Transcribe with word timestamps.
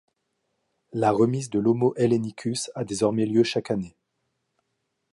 La 0.93 1.11
remise 1.11 1.51
de 1.51 1.59
l'Homo 1.59 1.93
hellenicus 1.95 2.71
a 2.73 2.83
désormais 2.83 3.27
lieu 3.27 3.43
chaque 3.43 3.69
année. 3.69 3.95